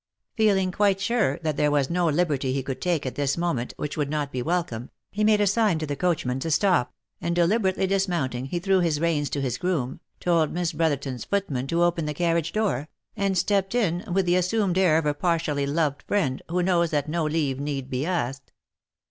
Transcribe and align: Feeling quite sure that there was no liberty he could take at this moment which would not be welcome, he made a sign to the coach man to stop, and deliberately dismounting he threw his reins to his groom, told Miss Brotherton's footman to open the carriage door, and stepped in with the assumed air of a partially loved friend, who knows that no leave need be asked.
Feeling 0.35 0.71
quite 0.71 0.99
sure 0.99 1.37
that 1.43 1.57
there 1.57 1.69
was 1.69 1.87
no 1.91 2.09
liberty 2.09 2.53
he 2.53 2.63
could 2.63 2.81
take 2.81 3.05
at 3.05 3.13
this 3.13 3.37
moment 3.37 3.75
which 3.77 3.95
would 3.97 4.09
not 4.09 4.31
be 4.31 4.41
welcome, 4.41 4.89
he 5.11 5.23
made 5.23 5.39
a 5.39 5.45
sign 5.45 5.77
to 5.77 5.85
the 5.85 5.95
coach 5.95 6.25
man 6.25 6.39
to 6.39 6.49
stop, 6.49 6.91
and 7.21 7.35
deliberately 7.35 7.85
dismounting 7.85 8.45
he 8.47 8.57
threw 8.57 8.79
his 8.79 8.99
reins 8.99 9.29
to 9.29 9.41
his 9.41 9.59
groom, 9.59 9.99
told 10.19 10.51
Miss 10.51 10.73
Brotherton's 10.73 11.25
footman 11.25 11.67
to 11.67 11.83
open 11.83 12.07
the 12.07 12.15
carriage 12.15 12.51
door, 12.51 12.87
and 13.15 13.37
stepped 13.37 13.75
in 13.75 14.03
with 14.11 14.25
the 14.25 14.37
assumed 14.37 14.79
air 14.79 14.97
of 14.97 15.05
a 15.05 15.13
partially 15.13 15.67
loved 15.67 16.01
friend, 16.07 16.41
who 16.49 16.63
knows 16.63 16.89
that 16.89 17.07
no 17.07 17.23
leave 17.25 17.59
need 17.59 17.87
be 17.91 18.03
asked. 18.03 18.51